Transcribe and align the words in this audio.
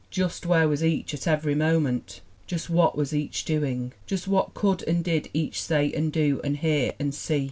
Just 0.09 0.47
where 0.47 0.67
was 0.67 0.83
each 0.83 1.13
at 1.13 1.27
every 1.27 1.53
moment? 1.53 2.21
Just 2.47 2.71
what 2.71 2.97
was 2.97 3.13
each 3.13 3.45
doing? 3.45 3.93
Just 4.07 4.27
what 4.27 4.55
could, 4.55 4.81
and 4.87 5.03
did, 5.03 5.29
each 5.31 5.61
say 5.61 5.93
and 5.93 6.11
do 6.11 6.41
and 6.43 6.57
hear 6.57 6.93
and 6.99 7.13
see? 7.13 7.39